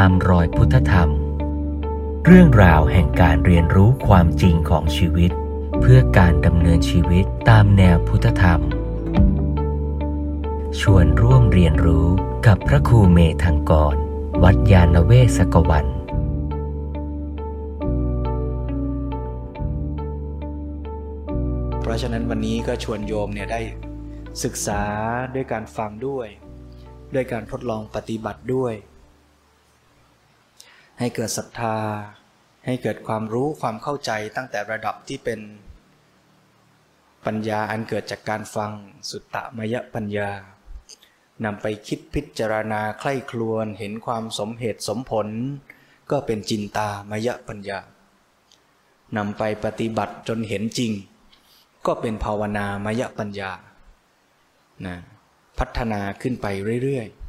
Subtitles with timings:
[0.00, 1.10] ตามรอยพุทธธรรม
[2.26, 5.30] เรื่องราวแห่งการเรียนรู้ความจริงของชีวิต
[5.80, 8.60] เพื่อการดำเนินชีวิตตามแนวพุทธธรรม
[10.80, 12.06] ชวนร่วมเรียนรู้
[12.46, 13.96] กับพระครูเมธังกร
[14.42, 15.86] วัดยาณเวศกวัน
[21.80, 23.60] เพราะฉะนั้นวันนี้ก็ชวนโยมเนี่ยได้
[24.44, 24.82] ศึกษา
[25.34, 26.28] ด้วยการฟังด้วย
[27.14, 28.74] ด้วยการทดลองปฏิบัติด้วย
[30.98, 31.76] ให้เกิดศรัทธา
[32.66, 35.40] ให้เกิดความรู้ความเข้าใจตั้งแต่ระดับที่เป็น
[37.26, 38.72] ปัญญาอันเกิดจากการฟัง
[39.10, 40.30] สุตตมยปัญญา
[41.44, 45.28] นำไปคิดพิจารณาใคร่ครวญเห็นความสมเหตุสมผล
[46.10, 47.78] ก็เป็นจินตามยปัญญา
[49.16, 50.92] นำไปปฏิบัติจนเห็นจริง
[51.86, 53.50] ก็เป็นภาวนามยปัญญา
[54.86, 54.96] นะ
[55.58, 56.46] พัฒนาขึ้นไป
[56.82, 57.23] เรื่อยๆ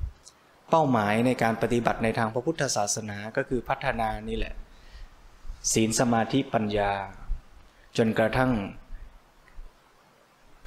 [0.69, 4.53] เป้าหมายในการปฏิบัติในทางพระพุทธศาสนาก็คือพัฒนานี่แหละ
[5.73, 6.91] ศีลสมาธิปัญญา
[7.97, 8.51] จนกระทั่ง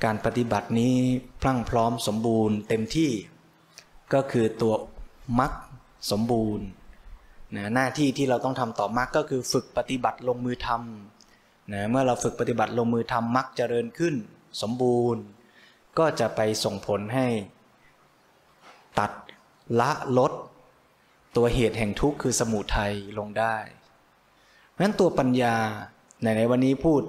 [0.05, 0.97] การปฏิบัตินี้
[1.41, 3.11] พรั่งพร้อมสมบูรณ์เต็มที่
[4.15, 4.75] ก็คือตัว
[5.41, 5.53] มรรค
[6.11, 6.67] สมบูรณ์
[7.57, 14.15] นะหน้าที่ที่เราต้องทำต่อมรรคก็คือฝึกปฏิบัติลงมือทำนะเมื่อเราฝึกปฏิบัติลงมือทำมรรคเจริญขึ้น
[14.63, 15.23] สมบูรณ์
[15.99, 17.27] ก็จะไปส่งผลให้
[18.99, 19.11] ตัด
[19.81, 20.33] ละลด
[21.37, 23.57] ตัวเหตุแห่งทุกข์คือสมุทัยลงได้
[24.71, 25.57] เพราะนั้นตัวปัญญา
[26.23, 27.03] ในในวันนี้พูด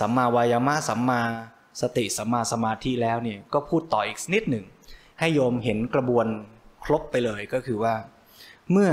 [0.00, 1.22] สัมมาวายามะสัมมา
[1.80, 4.64] สติสัมมาสมาธิแล้วเนี่ยก็พูดต่ออีกนิดหนึ่ง
[5.20, 6.26] ให้โยมเห็นกระบวน
[6.84, 7.94] ครบไปเลยก็คือว่า
[8.72, 8.90] เมื่อ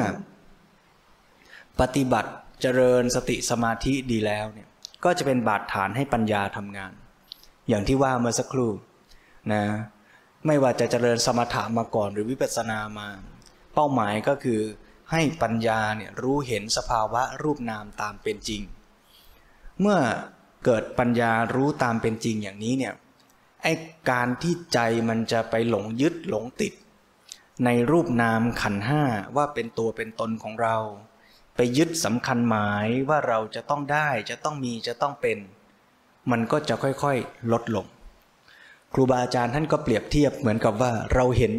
[1.79, 4.67] ปฏิบัติเจริญสติสมาธิดีแล้วเนี่ย
[5.03, 6.91] ก็จะเป็นบาดฐานให้ปัญญาทำงาน
[7.67, 8.71] อย่างที่ว่าเมื่อสักครู่
[9.53, 9.63] นะ
[10.47, 13.07] ไม่ว่าจะเจริญสมถะมาก่อนหรือวิปัสสนามา
[13.73, 14.61] เป้าหมายก็คือ
[15.11, 18.61] ให้ปัญญาเนี่ยรู้เห็นสภาวะรูปนามตามเป็นจริง
[19.81, 19.99] เมื่อ
[20.65, 22.93] เกิดปัญญารู้ตามเป็นจริงอย่างนี้เนี่ย
[23.63, 23.67] ไอ
[24.09, 24.79] การที่ใจ
[25.09, 26.73] มันจะไปหลงยึดหลงติด
[27.65, 29.03] ในรูปนามขันห้า
[29.35, 30.77] ว่าเป็นตัวเป็นตนของเรา
[31.55, 35.37] ไปยึดสำคัญหมายว่าเราจะต้องได้จะต้องมีจะต้องเป็น
[36.31, 37.85] มันก็จะค่อยๆ ลดลง
[38.93, 41.51] ครูบาอาจารย์ท่านก็เปรียบเทียบเหมือนกับว่าเราเห็น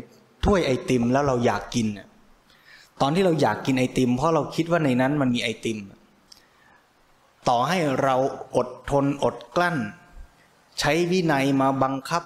[0.45, 1.87] ถ้วยไอติมแล้วเราอยากกิน
[3.01, 5.79] ตอนที่เราอยากกินไอติม เพราะเราคิดว่าในนั้นมันมีไอติม
[7.49, 8.17] ต่อให้เรา
[8.57, 9.77] อดทนอดกลั้น
[10.81, 12.23] ใช้วินัยมาบังคับ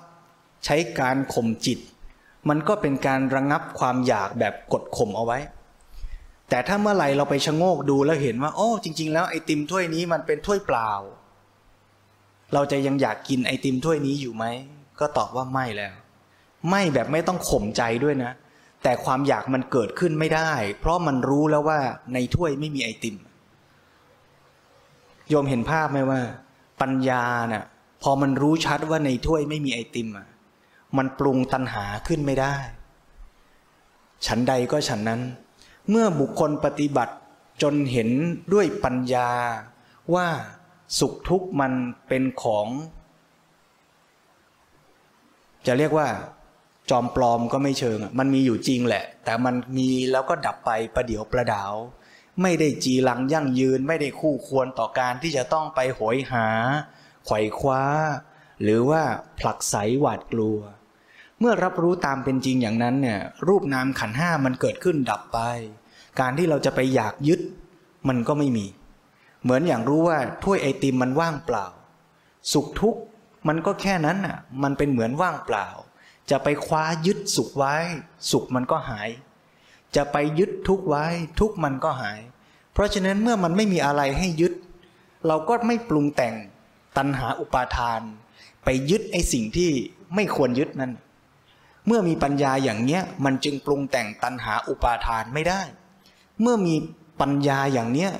[0.64, 1.78] ใช้การข่มจิต
[2.48, 5.38] มันก็เป็นการระงงับความอยากแบบกดข่มเอาไว้
[6.48, 10.92] แต่ถ้าเมื่อไหร่เราไปชะโงกดูแล้วเห็นว่า โอ้จริง ๆ แล้วไอติมถ้วยนี้มันเป็นถ้วยเปล่า
[12.54, 14.44] เราจะยังอยากกินไอติมถ้วยนี้อยู่ไหม
[15.02, 15.92] ก็ตอบว่าไม่แล้ว
[16.70, 18.32] ไม่แบบไม่ต้องข่มใจด้วยนะ
[18.82, 21.78] แต่ความอยากมันเกิดขึ้นไม่ได้ เพราะมันรู้แล้วว่า
[22.14, 23.16] ในถ้วยไม่มีไอติม
[25.28, 26.20] โยมเห็นภาพไหมว่า
[26.80, 27.64] ปัญญาเนะ่ะ
[28.02, 30.28] พอมันรู้ชัดว่าในถ้วยไม่มีไอติมอะ
[30.96, 32.54] มันปรุงตัณหาขึ้นไม่ได้
[34.26, 35.20] ฉันใดก็ฉันนั้น
[35.90, 37.14] เมื่อบุคคลปฏิบัติ
[37.62, 38.10] จนเห็น
[38.52, 39.30] ด้วยปัญญา
[40.14, 40.28] ว่า
[40.98, 41.72] สุขทุกข์มัน
[42.08, 42.66] เป็นของ
[45.66, 46.08] จะเรียกว่า
[46.90, 51.74] จอมปลอมก็ไม่เชิง มันมีอยู่จริงแหละ แต่มันมีแล้วก็ดับไปประเดี๋ยวประดาว
[52.42, 56.46] ไม่ได้จีรังยั่งยืน ไม่ได้คู่ควรต่อการที่จะต้องไปโหยหา
[57.26, 57.82] ไขว่คว้า
[58.62, 59.02] หรือว่า
[59.38, 60.58] ผลักไสหวาดกลัว
[61.38, 65.38] เมื่อรับรู้ตามเป็นจริงอย่างนั้นเนี่ยรูปนามขันห้ามันเกิดขึ้นดับไป
[66.20, 67.40] การที่เราจะไปอยากยึด
[68.08, 68.66] มันก็ไม่มี
[69.42, 71.66] เหมือนอย่างรู้ว่าถ้วยไอติมมันว่างเปล่า
[72.52, 73.00] สุขทุกข์
[73.48, 75.68] มันก็แค่นั้นอะ มันเป็นเหมือนว่างเปล่า
[76.30, 77.74] จะไปคว้ายึดสุขไว้
[78.30, 79.08] สุขมันก็หาย
[79.96, 81.06] จะไปยึดทุกไว้
[81.40, 82.20] ทุกมันก็หาย
[82.72, 84.52] เพราะฉะนั้นเมื่อมันไม่มีอะไรให้ยึด
[85.26, 86.34] เราก็ไม่ปรุงแต่ง
[86.96, 88.00] ตัณหาอุปาทาน
[88.64, 89.70] ไปยึดไอสิ่งที่
[90.14, 90.92] ไม่ควรยึดนั้น
[91.86, 95.60] เมื่อมีปัญญาอย่างเนี้ย มันจึงปรุงแต่งตัณหาอุปาทานไม่ได้
[96.40, 96.74] เมื่อมี
[97.20, 98.10] ปัญญาอย่างเนี้ย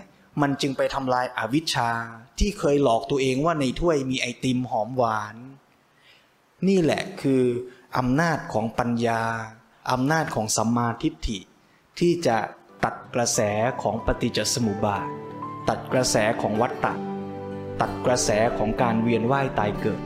[0.41, 1.91] มันจึงไปทำลายอาวิชชา
[2.39, 5.37] ที่เคยหลอกตัวเองว่าในถ้วยมีไอติมหอมหวาน
[6.69, 7.43] นี่แหละคือ
[7.99, 9.23] อำนาจของปัญญา
[9.93, 11.39] อำนาจของสัมมาทิฏฐิ
[11.99, 12.39] ที่จะ
[12.85, 13.41] ตัดกระแส
[13.83, 15.09] ของปฏิจจสมุปบาท
[15.69, 16.95] ตัดกระแสของวัฏฏะ
[17.81, 20.03] ตัดกระแสของการเวียนว่ายตายเกิด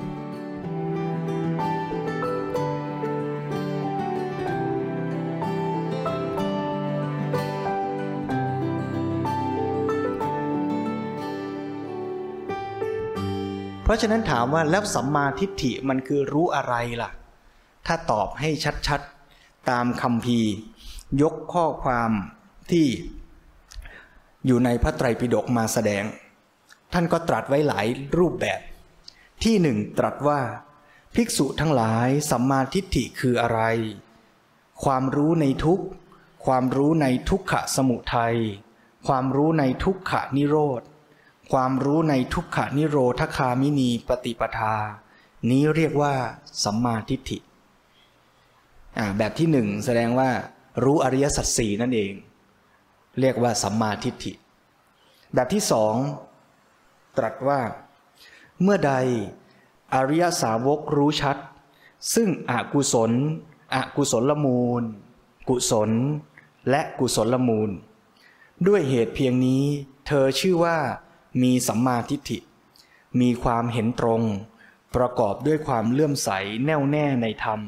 [13.87, 17.11] เพราะฉะนั้นถามว่าแล้วสัมมาทิฏฐิมันคือรู้อะไรล่ะ
[17.87, 18.51] ถ้าตอบให้
[18.89, 20.41] ชัดๆ ตามคำพี
[21.23, 22.11] ยกข้อความ
[22.71, 22.87] ที่
[24.47, 26.05] อยู่ในพระไตรปิฎกมาแสดง
[26.93, 27.87] ท่านก็ตรัสไว้หลาย
[28.19, 28.61] รูปแบบ
[29.45, 30.41] ที่หนึ่งตรัสว่า
[31.15, 33.61] ภิกษุทั้งหลายสัมมาทิฏฐิคืออะไร
[34.85, 35.81] ความรู้ในทุก
[36.47, 38.37] ความรู้ในทุกขะสมุทัย
[39.07, 40.83] ความรู้ในทุกขะนิโรธ
[41.53, 44.75] ความรู้ในทุกขนิโรธคามินีปฏิปทา
[45.51, 46.15] นี้เรียกว่า
[46.65, 47.39] สัมมาทิฏฐิ
[49.19, 50.31] แบบที่หนึ่งแสดงว่า
[50.85, 52.13] รู้อริยสัจสี่นั่นเอง
[53.21, 54.33] เรียกว่าสัมมาทิฏฐิ
[55.35, 55.95] แบบที่สอง
[57.17, 57.61] ตรัสว่า
[58.63, 58.93] เมื่อใด
[59.95, 61.37] อริยสาวกรู้ชัด
[62.15, 63.13] ซึ่งอกุศล
[63.75, 64.83] อกุศลละมูล
[65.49, 65.91] กุศล
[66.71, 67.71] และกุศลละมูล
[68.67, 69.65] ด้วยเหตุเพียงนี้
[70.07, 70.79] เธอชื่อว่า
[71.43, 72.39] มีสัมมาทิฏฐิ
[73.21, 74.23] มีความเห็นตรง
[74.97, 76.31] ประกอบด้วยความเลื่อมใส
[76.65, 77.61] แน่วแน่ในธรรม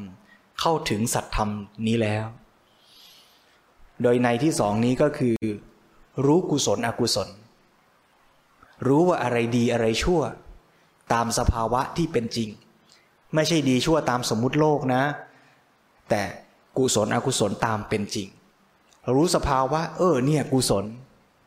[0.59, 1.49] เข้าถึงสัตธรรม
[1.87, 2.25] นี้แล้ว
[4.01, 5.35] โดยในที่สองนี้ก็คือ
[6.25, 7.29] รู้กุศลอกุศล
[8.87, 10.21] รู้ว่าอะไรดีอะไรชั่ว
[11.13, 12.49] ตามสภาวะที่เป็นจริง
[13.33, 15.03] ไม่ใช่ดีชั่วตามสมมุติโลกนะ
[16.09, 16.21] แต่
[16.77, 18.27] กุศลอกุศลตามเป็นจริง
[19.15, 20.85] รู้สภาวะ เออเนี่ยกุศล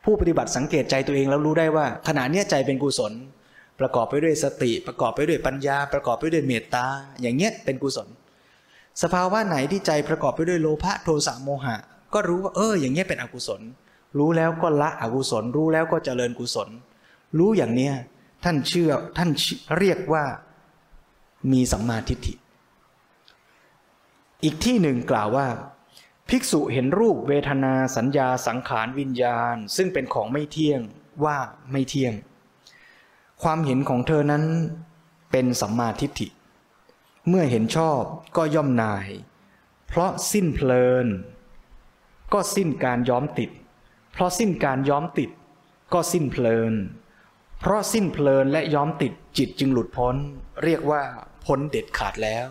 [0.03, 3.13] ผู้ปฏิบัติสังเกตใจตัวเองแล้วรู้ได้ว่า ขณะนี้ใจเป็นกุศล
[3.79, 6.85] ประกอบไปด้วยสติ ประกอบไปด้วยปัญญา ประกอบไปด้วยเมตตา
[7.21, 8.07] อย่างเงี้ยเป็นกุศล
[9.01, 11.75] สภาวะไหนที่ใจประกอบไปด้วยโลภะโทสะโมหะ
[12.13, 13.61] ก็รู้ว่าเออ อย่างเงี้ยเป็นอกุศล
[14.17, 16.69] รู้แล้วก็ละอกุศล รู้แล้วก็เจริญกุศล
[17.37, 17.93] รู้อย่างเนี้ย
[18.43, 19.29] ท่านเชื่อท่าน
[19.77, 20.23] เรียกว่า
[21.51, 22.33] มีสัมมาทิฏฐิ
[24.43, 25.47] อีกที่หนึ่งกล่าวว่า
[26.35, 30.81] ภิกษุเห็นรูปเวทนาสัญญาสังขารวิญญาณ ซึ่งเป็นของไม่เที่ยง
[31.25, 31.37] ว่า
[31.71, 32.13] ไม่เที่ยง
[33.43, 34.43] ความเห็นของเธอนั้น
[35.31, 36.27] เป็นสัมมาทิฏฐิ
[37.27, 38.01] เมื่อเห็นชอบ
[38.37, 39.07] ก็ย่อมนาย
[39.87, 41.07] เพราะสิ้นเพลิน
[42.33, 43.49] ก็สิ้นการย้อมติด
[44.11, 45.29] เพราะสิ้นการย้อมติด
[45.93, 46.73] ก็สิ้นเพลิน
[47.59, 50.15] เพราะสิ้นเพลินและย้อมติดจิตจึงหลุดพ้น
[50.63, 51.01] เรียกว่า
[51.45, 52.47] พ้นเด็ดขาดแล้ว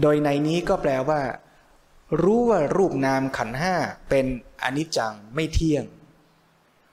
[0.00, 1.20] โดยในนี้ก็แปลว่า
[2.22, 3.74] รู้ว่ารูปนามขันห้า
[4.10, 4.26] เป็น
[4.62, 5.84] อนิจจังไม่เที่ยง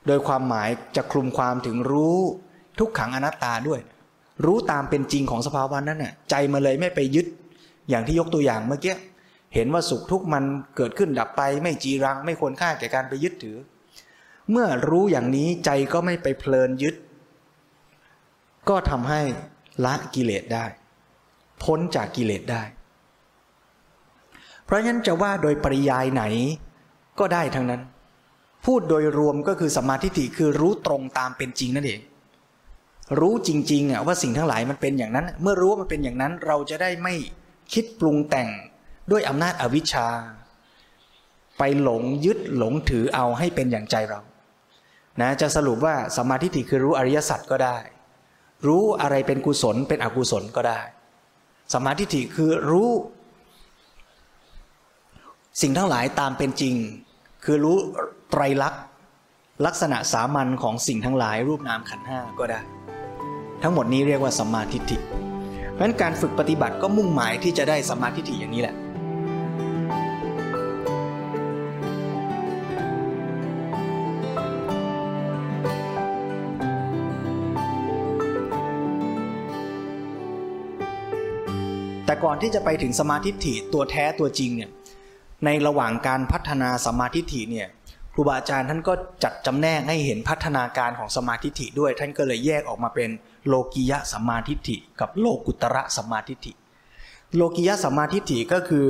[0.07, 2.19] โดยความหมายจะคลุมความถึงรู้
[2.79, 3.81] ทุกขังอนัตตาด้วย
[4.45, 7.27] รู้ตามเป็นจริงของสภาวะนั้นน่ะใจมาเลยไม่ไปยึด
[7.89, 8.95] อย่างที่ยกตัวอย่างเมื่อกี้
[9.53, 10.43] เห็นว่าสุขทุกข์มัน
[10.75, 13.57] เกิดขึ้นดับไปไม่จีรัง ไม่ควรค่าแก่การไปยึดถือ
[14.51, 16.95] เมื่อรู้อย่างนี้ใจก็ไม่ไปเพลินยึด
[18.69, 19.21] ก็ทำให้
[19.85, 20.65] ละกิเลสได้
[21.63, 22.63] พ้นจากกิเลสได้
[24.67, 26.23] เพราะฉะนั้นจะว่าโดยปริยายไหน
[27.19, 27.81] ก็ได้ทั้งนั้น
[28.65, 31.99] พูดโดยรวมก็คือสมาธิฐิคือรู้ตรงตามเป็นจริงนั่นเอง
[33.19, 37.15] รู้จริงๆอะว่าสิ่งทั้งหลายมันเป็นอย่างนั้น เมื่อรู้ว่ามันเป็นอย่างนั้น เราจะได้ไม่
[37.73, 38.47] คิดปรุงแต่ง
[39.11, 40.07] ด้วยอำนาจอวิชชา
[41.57, 44.21] ไปหลงยึดหลงถือเอาให้เป็นอย่างใจเรา
[45.21, 47.77] นะจะสรุปว่าสมาธิฐิคือรู้อริยสัจก็ได้
[48.67, 50.81] รู้อะไรเป็นกุศลเป็นอกุศลก็ได้
[51.73, 52.89] สมาธิฐิคือรู้
[55.61, 56.75] สิ่งทั้งหลายตามเป็นจริง
[57.43, 57.77] คือรู้
[58.31, 58.81] ไตรลักษณ์
[59.65, 62.59] ลักษณะสามัญของสิ่งทั้งหลายรูปนามขันห้าก็ได้
[63.63, 64.97] ทั้งหมดนี้เรียกว่าสัมมาทิฏฐิ
[65.73, 68.75] เพราะฉะนั้นการฝึกปฏิบัติก็มุ่งหมายที่จะได้สัมมาทิฏฐิอย่างนี้แหละ
[82.05, 84.71] แต่ก่อนที่จะไปถึงสมาธิฐิตัวแท้ตัวจริงเนี่ย
[85.45, 87.67] ในระหว่างการพัฒนาสมาธิฐิเนี่ย
[88.13, 93.09] ครูบาอาจารย์ท่านก็จัดจำแนกให้เห็นพัฒนาการของสมาธิฐิด้วย ท่านก็เลยแยกออกมาเป็น
[93.47, 96.53] โลกิยะสมาธิฐิ กับโลกุตระสมาธิฐิ
[97.35, 98.89] โลกิยะสมาธิฐิก็คือ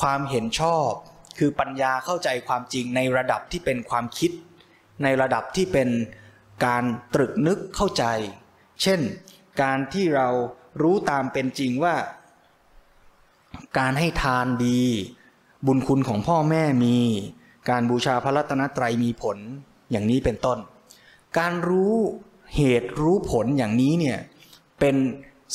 [0.00, 0.90] ความเห็นชอบ
[1.38, 4.30] คือปัญญาเข้าใจความจริงในระดับที่เป็นความคิด
[5.02, 5.88] ในระดับที่เป็น
[6.66, 8.04] การตรึกนึกเข้าใจ
[8.82, 9.00] เช่น
[9.62, 10.28] การที่เรา
[10.82, 11.94] รู้ตามเป็นจริงว่า
[13.78, 14.82] การให้ทานดี
[15.66, 16.96] บุญคุณของพ่อแม่มี
[17.70, 19.38] การบูชาพระรัตนตรัยมีผล
[19.90, 20.58] อย่างนี้เป็นต้น
[21.38, 21.94] การรู้
[22.56, 24.18] เหตุรู้ผลอย่างนี้เนี่ย
[24.80, 24.96] เป็น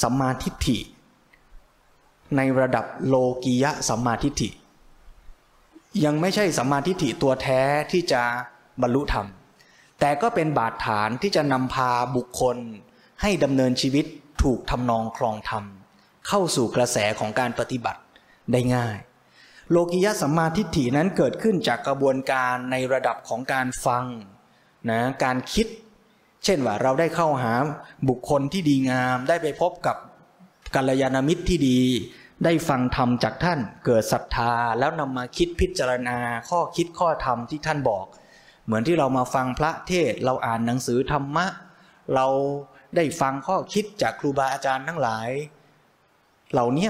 [0.01, 0.79] สัมมาทิฏฐิ
[2.35, 4.49] ในระดับโลกียะสัมมาทิฏฐิ
[6.05, 7.61] ยังไม่ใช่สัมมาทิฏฐิตัวแท้
[7.91, 8.21] ที่จะ
[8.81, 9.27] บรรลุธรรม
[9.99, 12.57] แต่ก็เป็นบาดฐานที่จะนำพาบุคคล
[13.21, 14.05] ให้ดำเนินชีวิต
[14.43, 15.63] ถูกทำนองคลองธรรม
[16.27, 18.01] เข้าสู่กระแสของการปฏิบัติ
[18.51, 18.95] ได้ง่าย
[19.71, 24.05] โลกิยะสัมมาทิฏฐินั้นเกิดขึ้นจากกระบวนการในระดับของการฟัง
[24.89, 25.67] นะการคิด
[26.43, 27.53] เช่นว่าเราได้เข้าหา
[28.09, 29.97] บุคคลที่ดีงาม ได้ไปพบกับ
[30.75, 31.79] กัลยาณมิตรที่ดี
[32.43, 36.17] ได้ฟังธรรมจากท่านเกิดศรัทธา แล้วนำมาคิดพิจารณา
[36.49, 38.05] ข้อคิดข้อธรรมที่ท่านบอก
[38.65, 41.45] เหมือนที่เรามาฟังพระเทศเราอ่านหนังสือธรรมะ
[42.15, 42.27] เรา
[42.95, 45.29] ได้ฟังข้อคิดจากครูบาอาจารย์ทั้งหลาย
[46.53, 46.89] เหล่านี้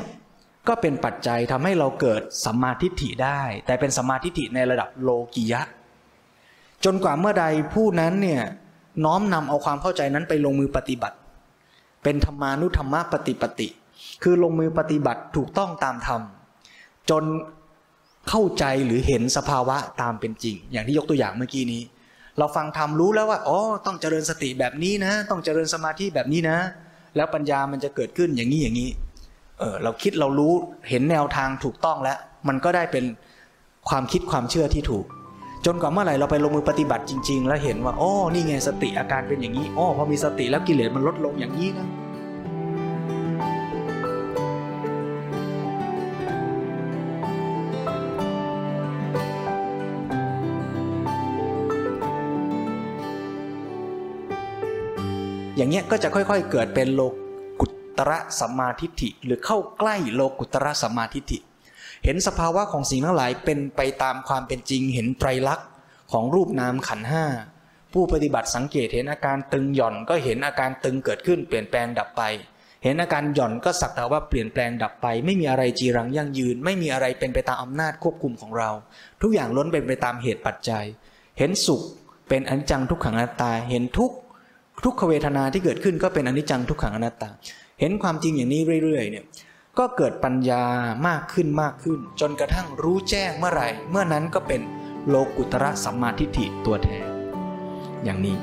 [0.70, 5.62] ก็เป็นปัจจัยทำให้เราเกิดสัมมาทิฏฐิได้ แต่เป็นสัมมาทิฏฐิในระดับโลกิยะ
[6.86, 8.42] จนกว่าเมื่อใดผู้นั้นเนี่ย
[9.06, 11.18] น้อมนำเอาความเข้าใจนั้นไปลงมือปฏิบัติ
[12.04, 13.68] เป็นธรรมานุธรรมะปฏิปติ
[14.24, 16.22] คือลงมือปฏิบัติถูกต้องตามธรรม
[17.10, 17.24] จน
[18.30, 21.82] เข้าใจหรือเห็นสภาวะตามเป็นจริง อย่างที่ยกตัวอย่างเมื่อกี้นี้
[22.38, 26.58] เราฟังธรรมรู้แล้วว่าอ๋อต้องเจริญสติแบบนี้นะ ต้องเจริญสมาธิแบบนี้นะ
[27.16, 28.90] แล้วปัญญามันจะเกิดขึ้นอย่างนี้อย่างนี้
[29.60, 30.54] เออเราคิดเรารู้
[30.90, 33.06] เห็นแนวทางถูกต้องแล้ว มันก็ได้เป็น
[33.90, 35.06] ความคิดความเชื่อที่ถูก
[35.66, 41.88] จนกว่าเมื่อไหร่เราไปลงมือปฏิบัติจริง ๆ แล้วเห็นว่าอ๋อนี่ไงสติอาการเป็นอย่างนี้อ๋อพอมีสติแล้วกิเลสมันลดลงอย่างนี้นะ
[55.58, 57.14] อย่างเงี้ยก็จะค่อย ๆ เกิดเป็นโลก
[58.00, 61.40] ตระสัมมาทิฏฐิ หรือเข้าใกล้โลกุตระสัมมาทิฏฐิ
[62.06, 65.68] เห็นสภาวะของสิ่งทั้งหลายเป็นไปตามความเป็นจริง เห็นไตรลักษณ์
[66.12, 67.26] ของรูปนามขันห้า
[67.94, 72.24] ผู้ปฏิบัติสังเกตเห็นอาการตึงหย่อนก็เห็นอาการตึงเกิดขึ้นเปลี่ยนแปลงดับไป
[72.84, 78.70] เห็นอาการหย่อนก็สักแต่ว่าเปลี่ยนแปลงดับไป ไม่มีอะไรจีรังยั่งยืน ไม่มีอะไรเป็นไปตามอำนาจควบคุมของเรา
[79.22, 80.86] ทุกอย่างล้นเป็นไปตามเหตุปัจจัย
[81.38, 81.82] เห็นสุข
[82.30, 84.12] เป็นอนิจจังทุกขังอนัตตา เห็นทุก
[84.84, 87.30] ทุกขเวทนาที่เกิดขึ้นก็เป็นอนิจจังทุกขังอนัตตา
[87.80, 89.26] เห็นความจริงอย่างนี้เรื่อยๆเนี่ย
[89.80, 90.64] ก็เกิดปัญญา
[91.08, 94.62] มากขึ้นมากขึ้น จนกระทั่งรู้แจ้งเมื่อไหร่ เมื่อนั้นก็เป็น
[95.08, 97.06] โลกุตระสัมมาทิฏฐิตัวแทน
[98.04, 98.38] อย่างนี้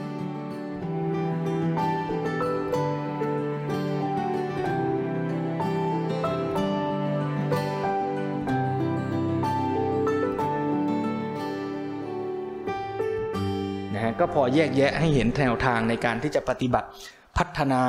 [13.94, 16.88] นะฮะก็พอแยกแยะให้เห็นแนวทางในการที่จะปฏิบัติ
[17.36, 17.82] พัฒนา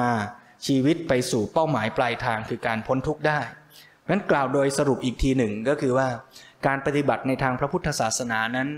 [0.66, 3.40] ชีวิตไปสู่เป้าหมายปลายทางคือการพ้นทุกข์ได้
[4.02, 6.08] เพราะฉะนั้นกล่าวโดยสรุปอีกทีหนึ่งก็คือว่า
[6.68, 8.70] การปฏิบัติในทางพระพุทธศาสนานั้น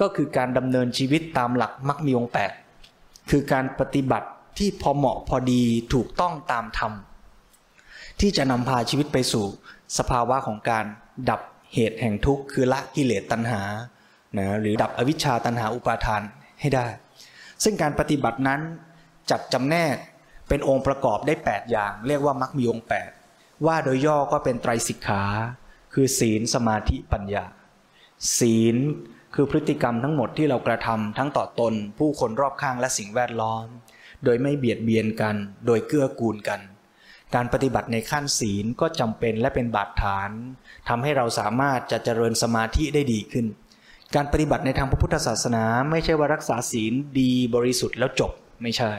[0.00, 2.52] ก็คือการดำเนินชีวิตตามหลักมรรคมีองแปด
[3.30, 5.62] คือการปฏิบัติที่พอเหมาะพอดี
[5.94, 6.92] ถูกต้องตามธรรม
[8.20, 9.44] ที่จะนำพาชีวิตไปสู่
[9.98, 10.84] สภาวะของการ
[11.30, 11.40] ดับ
[11.74, 13.62] เหตุแห่งทุกข์คือละกิเลสตัณหา
[14.36, 16.22] นะหรือดับอวิชชาตัณหาอุปาทาน
[16.60, 16.86] ให้ได้
[17.64, 18.60] ซึ่งการปฏิบัตินั้น
[19.30, 19.96] จัดจำแนก
[20.48, 22.86] เป็นองค์ประกอบได้ 8 อย่าง เรียกว่ามรรคมีองค์
[23.24, 25.22] 8 ว่าโดยย่อก็เป็นไตรสิกขา
[25.94, 27.44] คือศีลสมาธิปัญญา
[28.38, 28.76] ศีล
[29.34, 33.66] คือพฤติกรรมทั้งหมดที่เรากระทำทั้งต่อตน ผู้คนรอบข้างและสิ่งแวดล้อม
[34.24, 35.36] โดยไม่เบียดเบียนกัน
[35.66, 36.60] โดยเกื้อกูลกัน
[37.34, 40.30] การปฏิบัติในขั้นศีลก็จำเป็นและเป็นบาดฐาน
[40.88, 43.46] ทำให้เราสามารถจะเจริญสมาธิได้ดีขึ้น
[44.14, 48.92] การปฏิบัติในทางพระพุทธศาสนา ไม่ใช่ว่ารักษาศีลดีบริสุทธิ์แล้วจบไม่ใช่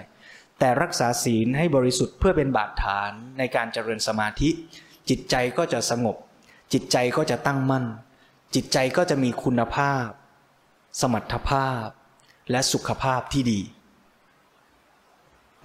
[0.60, 4.50] แต่รักษาศีลให้บริสุทธิ์เพื่อเป็นบาดฐานในการเจริญสมาธิ
[5.10, 6.16] จิตใจก็จะสงบ
[6.74, 7.86] จิตใจก็จะตั้งมั่น
[8.56, 10.08] จิตใจก็จะมีคุณภาพ
[11.02, 11.86] สมรรถภาพ
[12.52, 13.62] และสุขภาพที่ดี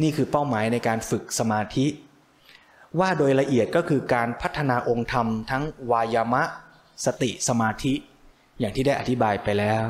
[0.03, 1.87] นี่คือเป้าหมายในการฝึกสมาธิ
[3.01, 6.43] ว่าโดยละเอียดก็คือการพัฒนาองค์ธรรมทั้งวายามะ
[7.05, 7.95] สติสมาธิ
[8.59, 9.85] อย่างที่ได้อธิบายไปแล้ว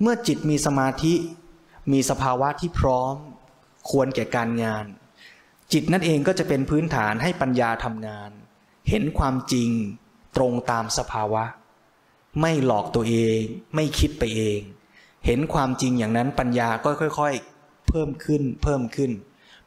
[0.00, 1.14] เมื่อจิตมีสมาธิ
[1.92, 3.14] มีสภาวะที่พร้อม
[3.90, 4.84] ควรแก่การงาน
[5.72, 8.30] จิตนั่นเองก็จะเป็นพื้นฐานให้ปัญญาทำงาน
[8.88, 9.70] เห็นความจริง
[10.36, 11.44] ตรงตามสภาวะ
[12.40, 13.40] ไม่หลอกตัวเอง
[13.74, 14.60] ไม่คิดไปเอง
[15.26, 19.10] เห็นความจริงอย่างนั้นปัญญาก็ค่อย ๆ เพิ่มขึ้นเพิ่มขึ้น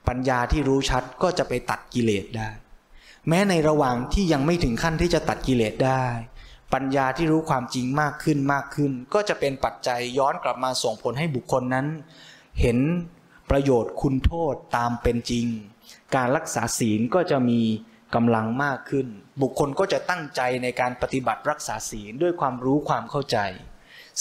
[0.07, 2.49] ปัญญาที่รู้ชัดก็จะไปตัดกิเลสได้
[3.27, 6.05] แม้ในระหว่างที่ยังไม่ถึงขั้นที่จะตัดกิเลสได้
[6.73, 11.87] ปัญญาที่รู้ความจริงมากขึ้นมากขึ้น ก็จะเป็นปัจจัยย้อนกลับมาส่งผลให้บุคคลนั้น
[12.61, 12.77] เห็น
[13.49, 15.45] ประโยชน์คุณโทษตามเป็นจริง
[16.15, 17.61] การรักษาศีลก็จะมี
[18.15, 19.07] กำลังมากขึ้น
[19.41, 23.37] บุคคลก็จะตั้งใจในการปฏิบัติรักษาศีลด้วยความรู้ความเข้าใจ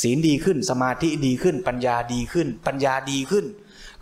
[0.00, 3.46] ศีลดีขึ้นสมาธิดีขึ้น ปัญญาดีขึ้น ปัญญาดีขึ้น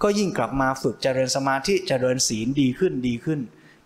[0.03, 3.41] ก็ยิ่งกลับมาฝึกเจริญสมาธิเจริญศีลดีขึ้นดีขึ้น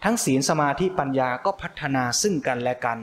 [0.04, 2.98] ทั้งศีลสมาธิปัญญาก็พัฒนาซึ่งกันและกัน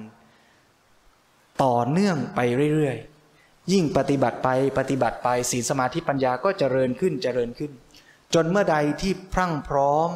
[1.63, 2.39] ต่อเนื่องไป
[2.73, 7.71] เรื่อยๆยิ่งปฏิบัติไปปฏิบัติไปศีลสมาธิปัญญาก็เจริญขึ้นเจริญขึ้น
[8.35, 10.09] จนเมื่อใดที่พรั่งพร้อม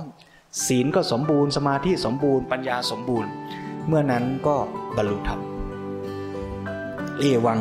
[0.68, 3.30] ศีลก็สมบูรณ์สมาธิสมบูรณ์ปัญญาสมบูรณ์
[3.88, 4.56] เมื่อนั้นก็
[4.96, 5.40] บรรลุธรรม
[7.20, 7.60] เอวัง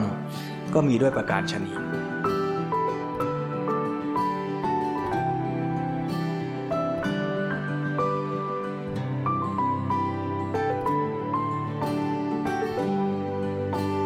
[0.75, 1.73] ก็มีด้วยประการชนี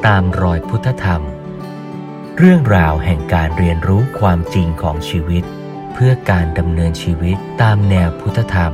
[0.07, 1.23] ตามรอยพุทธธรรม
[2.39, 5.45] เรื่องราวแห่งการเรียนรู้ความจริงของชีวิต
[6.03, 8.73] พื่อการดำเนินชีวิตตามแนวพุทธธรรม